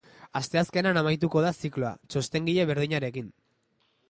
Asteazkenean 0.37 0.97
amaituko 1.01 1.43
da 1.47 1.51
zikloa, 1.59 1.93
txostengile 2.15 2.67
berdinarekin. 2.73 3.31